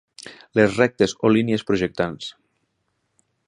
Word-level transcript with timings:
Les 0.59 0.77
rectes 0.79 1.13
o 1.29 1.31
línies 1.35 1.67
projectants. 1.69 2.33